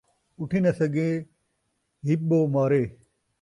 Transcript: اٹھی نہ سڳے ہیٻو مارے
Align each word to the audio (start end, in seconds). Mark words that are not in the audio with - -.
اٹھی 0.39 0.59
نہ 0.63 0.71
سڳے 0.77 1.09
ہیٻو 2.05 2.39
مارے 2.53 2.83